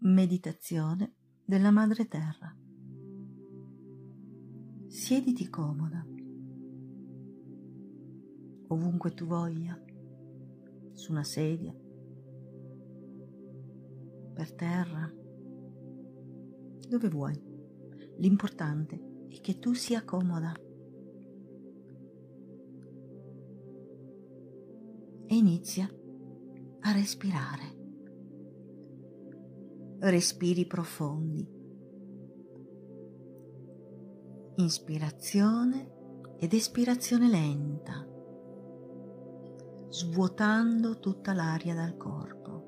[0.00, 2.56] Meditazione della Madre Terra.
[4.86, 6.06] Siediti comoda,
[8.68, 9.76] ovunque tu voglia,
[10.92, 11.74] su una sedia,
[14.34, 15.12] per terra,
[16.88, 17.36] dove vuoi.
[18.18, 20.54] L'importante è che tu sia comoda.
[25.26, 25.90] E inizia
[26.82, 27.77] a respirare.
[30.00, 31.44] Respiri profondi.
[34.54, 38.06] Inspirazione ed espirazione lenta,
[39.88, 42.66] svuotando tutta l'aria dal corpo.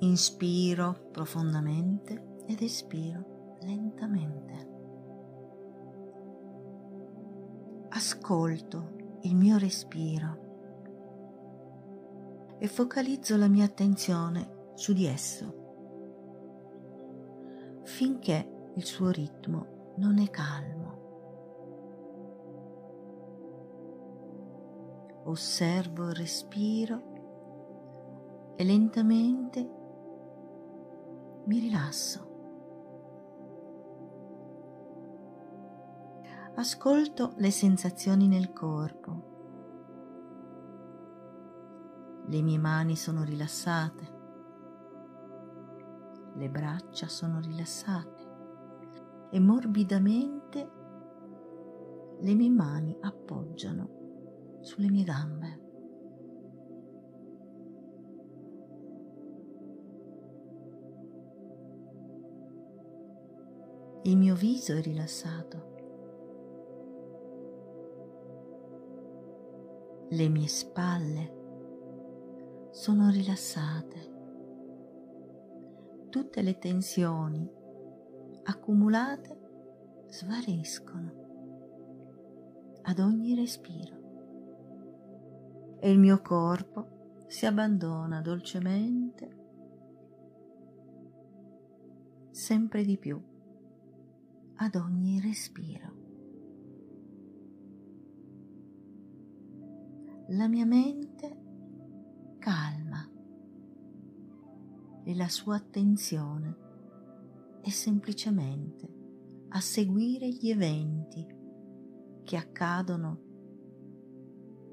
[0.00, 4.70] Inspiro profondamente ed espiro lentamente.
[7.90, 10.47] Ascolto il mio respiro
[12.58, 15.66] e focalizzo la mia attenzione su di esso
[17.88, 20.96] finché il suo ritmo non è calmo.
[25.24, 27.02] Osservo il respiro
[28.56, 29.70] e lentamente
[31.44, 32.26] mi rilasso.
[36.54, 39.37] Ascolto le sensazioni nel corpo
[42.28, 44.16] le mie mani sono rilassate,
[46.34, 48.26] le braccia sono rilassate
[49.30, 50.70] e morbidamente
[52.20, 55.66] le mie mani appoggiano sulle mie gambe.
[64.02, 65.76] Il mio viso è rilassato.
[70.10, 71.37] Le mie spalle
[72.78, 74.14] sono rilassate.
[76.10, 77.50] Tutte le tensioni
[78.44, 81.12] accumulate svaniscono
[82.82, 83.96] ad ogni respiro
[85.80, 89.36] e il mio corpo si abbandona dolcemente
[92.30, 93.20] sempre di più
[94.54, 95.96] ad ogni respiro.
[100.28, 101.46] La mia mente
[102.38, 103.06] calma
[105.04, 106.56] e la sua attenzione
[107.60, 108.96] è semplicemente
[109.48, 111.26] a seguire gli eventi
[112.24, 113.20] che accadono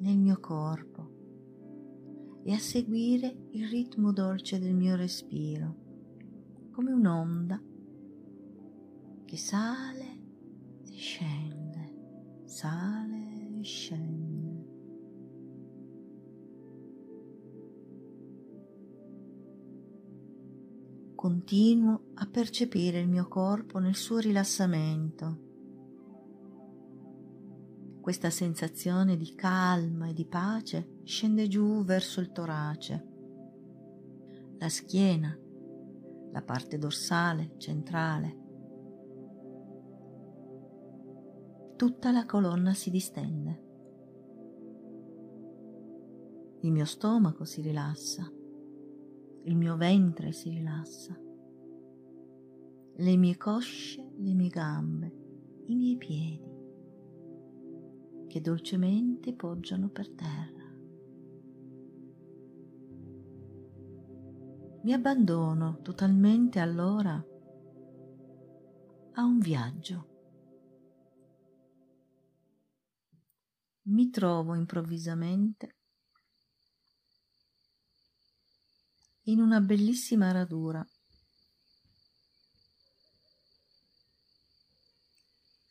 [0.00, 1.16] nel mio corpo
[2.44, 5.86] e a seguire il ritmo dolce del mio respiro
[6.70, 7.60] come un'onda
[9.24, 10.20] che sale
[10.84, 14.17] e scende, sale e scende.
[21.28, 25.38] Continuo a percepire il mio corpo nel suo rilassamento.
[28.00, 33.06] Questa sensazione di calma e di pace scende giù verso il torace,
[34.56, 35.38] la schiena,
[36.32, 38.36] la parte dorsale, centrale.
[41.76, 43.66] Tutta la colonna si distende.
[46.62, 48.32] Il mio stomaco si rilassa
[49.48, 51.18] il mio ventre si rilassa,
[52.96, 55.12] le mie cosce, le mie gambe,
[55.68, 56.54] i miei piedi,
[58.26, 60.66] che dolcemente poggiano per terra.
[64.82, 67.14] Mi abbandono totalmente allora
[69.12, 70.06] a un viaggio.
[73.84, 75.77] Mi trovo improvvisamente
[79.28, 80.86] in una bellissima radura.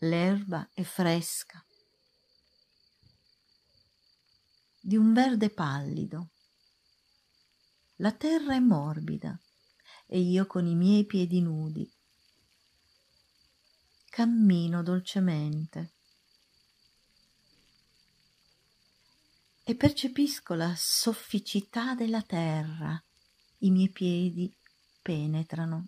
[0.00, 1.64] L'erba è fresca,
[4.78, 6.30] di un verde pallido.
[7.96, 9.40] La terra è morbida
[10.06, 11.90] e io con i miei piedi nudi
[14.10, 15.92] cammino dolcemente
[19.64, 23.02] e percepisco la sofficità della terra
[23.58, 24.54] i miei piedi
[25.00, 25.86] penetrano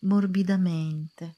[0.00, 1.36] morbidamente.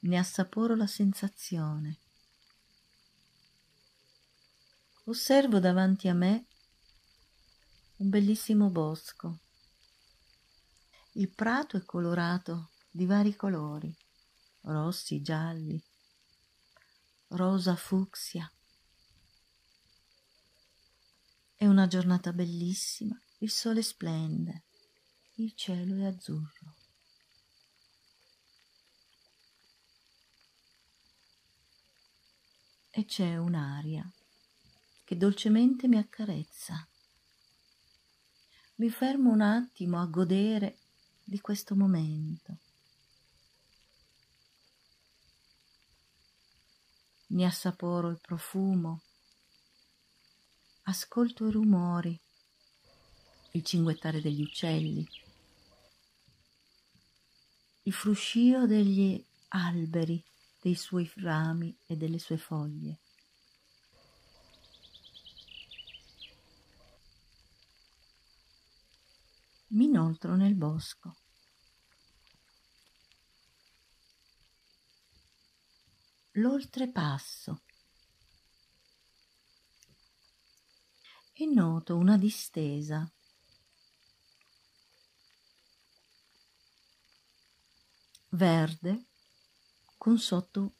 [0.00, 1.98] Ne assaporo la sensazione.
[5.04, 6.46] Osservo davanti a me
[7.96, 9.38] un bellissimo bosco.
[11.12, 13.94] Il prato è colorato di vari colori,
[14.62, 15.82] rossi, gialli,
[17.28, 18.50] rosa fucsia
[21.66, 24.64] una giornata bellissima, il sole splende,
[25.34, 26.74] il cielo è azzurro.
[32.90, 34.10] E c'è un'aria
[35.04, 36.86] che dolcemente mi accarezza.
[38.76, 40.78] Mi fermo un attimo a godere
[41.22, 42.58] di questo momento.
[47.26, 49.02] Ne assaporo il profumo,
[50.90, 52.20] ascolto i rumori,
[53.52, 55.08] il cinguettare degli uccelli,
[57.82, 60.20] il fruscio degli alberi,
[60.60, 62.98] dei suoi rami e delle sue foglie.
[69.68, 71.16] Mi inoltro nel bosco.
[76.32, 77.62] L'oltrepasso
[81.42, 83.10] e noto una distesa
[88.28, 89.06] verde
[89.96, 90.74] con sotto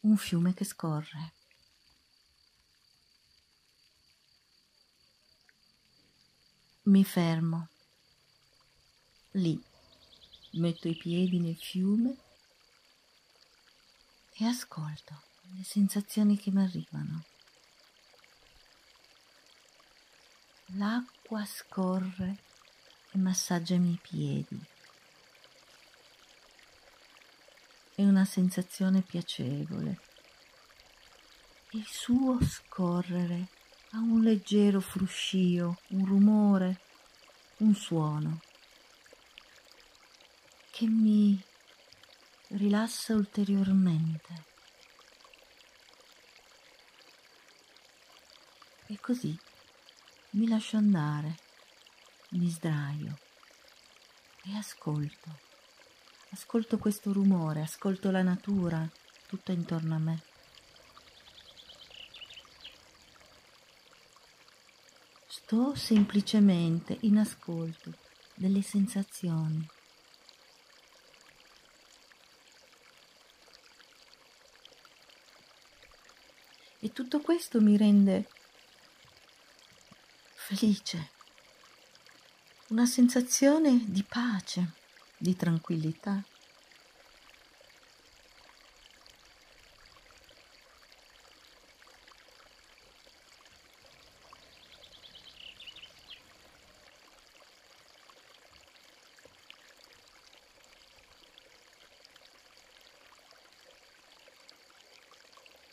[0.00, 1.32] un fiume che scorre.
[6.82, 7.68] Mi fermo.
[9.30, 9.58] Lì
[10.50, 12.16] metto i piedi nel fiume
[14.34, 15.22] e ascolto
[15.56, 17.31] le sensazioni che mi arrivano.
[20.74, 22.36] L'acqua scorre
[23.12, 24.70] e massaggia i miei piedi.
[27.94, 30.00] è una sensazione piacevole.
[31.70, 33.48] Il suo scorrere
[33.90, 36.80] ha un leggero fruscio, un rumore,
[37.58, 38.40] un suono
[40.70, 41.40] che mi
[42.48, 44.44] rilassa ulteriormente.
[48.86, 49.38] E così
[50.34, 51.36] mi lascio andare,
[52.30, 53.18] mi sdraio
[54.44, 55.38] e ascolto.
[56.30, 58.88] Ascolto questo rumore, ascolto la natura
[59.26, 60.22] tutta intorno a me.
[65.26, 67.92] Sto semplicemente in ascolto
[68.34, 69.68] delle sensazioni.
[76.78, 78.28] E tutto questo mi rende
[80.54, 81.10] felice,
[82.68, 84.72] una sensazione di pace
[85.16, 86.22] di tranquillità.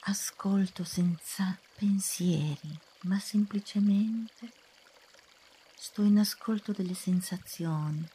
[0.03, 4.58] Ascolto senza pensieri, ma semplicemente
[5.81, 8.05] sto in ascolto delle sensazioni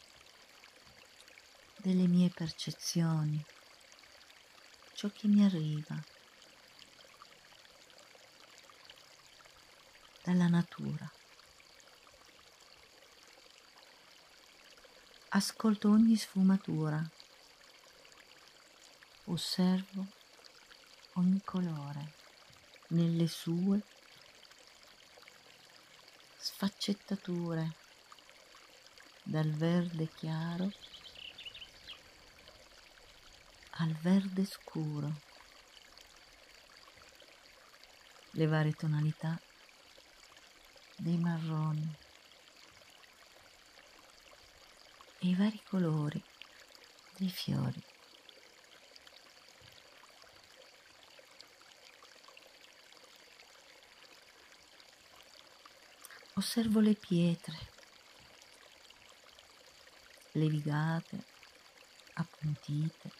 [1.76, 3.42] delle mie percezioni,
[4.92, 5.98] ciò che mi arriva
[10.22, 11.10] dalla natura.
[15.30, 17.02] Ascolto ogni sfumatura,
[19.24, 20.06] osservo
[21.14, 22.12] ogni colore
[22.88, 23.82] nelle sue
[26.64, 27.74] sfaccettature,
[29.22, 30.72] dal verde chiaro
[33.72, 35.20] al verde scuro,
[38.30, 39.38] le varie tonalità
[40.96, 41.96] dei marroni.
[45.18, 46.22] E i vari colori
[47.18, 47.93] dei fiori.
[56.36, 57.56] Osservo le pietre,
[60.32, 61.24] levigate,
[62.14, 63.12] appuntite,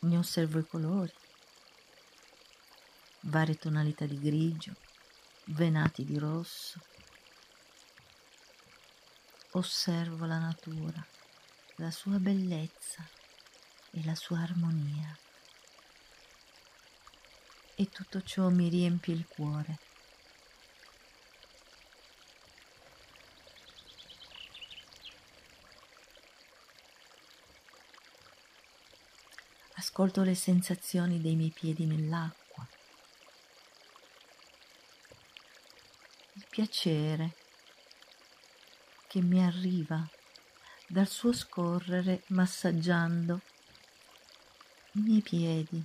[0.00, 1.12] Ne osservo i colori,
[3.20, 4.74] varie tonalità di grigio,
[5.44, 6.80] venati di rosso.
[9.52, 11.06] Osservo la natura,
[11.76, 13.18] la sua bellezza
[13.90, 15.16] e la sua armonia.
[17.74, 19.78] E tutto ciò mi riempie il cuore
[29.80, 32.66] ascolto le sensazioni dei miei piedi nell'acqua,
[36.34, 37.34] il piacere
[39.08, 40.08] che mi arriva
[40.86, 43.40] dal suo scorrere massaggiando
[44.92, 45.82] i miei piedi.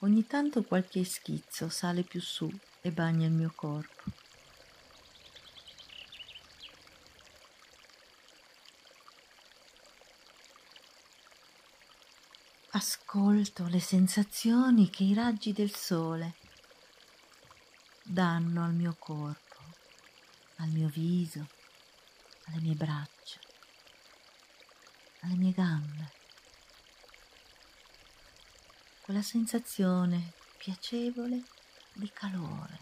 [0.00, 4.02] Ogni tanto qualche schizzo sale più su e bagna il mio corpo.
[12.70, 16.34] Ascolto le sensazioni che i raggi del sole
[18.02, 19.56] danno al mio corpo,
[20.56, 21.46] al mio viso,
[22.46, 23.38] alle mie braccia,
[25.20, 26.21] alle mie gambe.
[29.12, 31.42] Quella sensazione piacevole
[31.92, 32.78] di calore.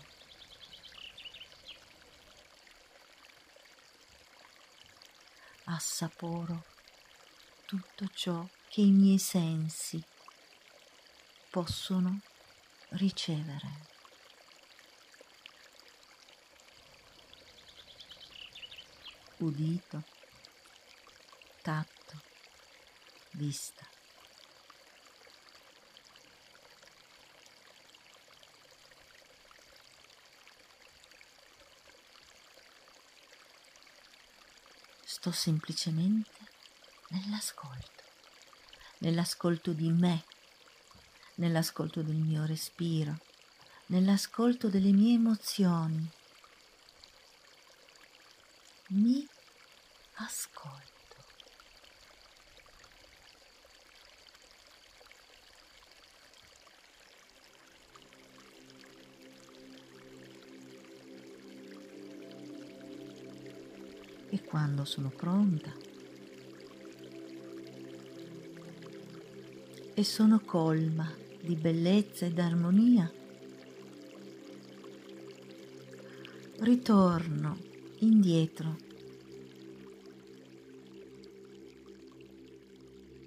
[5.64, 6.64] Assaporo
[7.66, 10.00] tutto ciò che i miei sensi
[11.50, 12.20] possono
[12.90, 13.88] ricevere.
[19.38, 20.04] Udito,
[21.60, 22.22] tatto,
[23.32, 23.89] vista.
[35.20, 36.30] Sto semplicemente
[37.10, 38.00] nell'ascolto
[39.00, 40.24] nell'ascolto di me,
[41.34, 43.18] nell'ascolto del mio respiro,
[43.88, 46.10] nell'ascolto delle mie emozioni.
[48.88, 49.28] Mi
[50.14, 50.89] ascolto.
[64.30, 65.74] E quando sono pronta,
[69.92, 73.12] e sono colma di bellezza ed armonia,
[76.60, 77.58] ritorno
[77.98, 78.76] indietro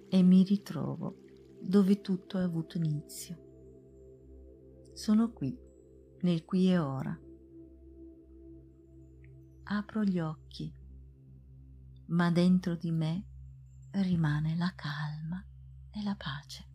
[0.10, 1.16] e mi ritrovo
[1.60, 3.38] dove tutto ha avuto inizio.
[4.94, 5.58] Sono qui,
[6.22, 7.20] nel qui e ora.
[9.66, 10.72] Apro gli occhi,
[12.08, 13.24] ma dentro di me
[13.92, 15.44] rimane la calma
[15.92, 16.73] e la pace.